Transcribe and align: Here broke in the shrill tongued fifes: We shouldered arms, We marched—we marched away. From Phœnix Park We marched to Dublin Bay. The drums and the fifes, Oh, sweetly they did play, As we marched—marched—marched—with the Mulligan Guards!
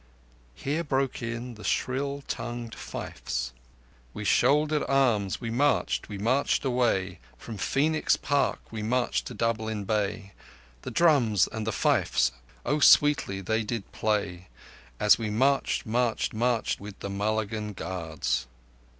Here 0.55 0.83
broke 0.83 1.21
in 1.21 1.53
the 1.53 1.63
shrill 1.63 2.23
tongued 2.27 2.73
fifes: 2.73 3.53
We 4.15 4.25
shouldered 4.25 4.81
arms, 4.87 5.39
We 5.39 5.51
marched—we 5.51 6.17
marched 6.17 6.65
away. 6.65 7.19
From 7.37 7.59
Phœnix 7.59 8.19
Park 8.19 8.61
We 8.71 8.81
marched 8.81 9.27
to 9.27 9.35
Dublin 9.35 9.83
Bay. 9.83 10.33
The 10.81 10.89
drums 10.89 11.47
and 11.51 11.67
the 11.67 11.71
fifes, 11.71 12.31
Oh, 12.65 12.79
sweetly 12.79 13.41
they 13.41 13.61
did 13.63 13.91
play, 13.91 14.47
As 14.99 15.19
we 15.19 15.29
marched—marched—marched—with 15.29 16.97
the 16.97 17.09
Mulligan 17.11 17.73
Guards! 17.73 18.47